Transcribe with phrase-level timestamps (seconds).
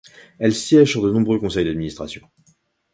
[0.39, 2.27] Elle siège sur de nombreux conseils d'administration.